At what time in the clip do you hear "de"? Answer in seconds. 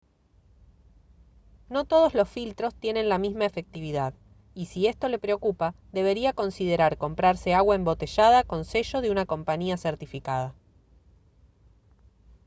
9.01-9.11